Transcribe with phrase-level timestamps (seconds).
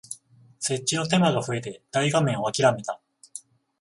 [0.59, 2.99] 設置の手間が増えて大画面をあきらめた